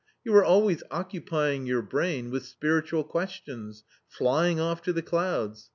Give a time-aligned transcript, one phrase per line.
[0.23, 5.69] You were always occupying your brain with spiritual questions, flying off to the clouds.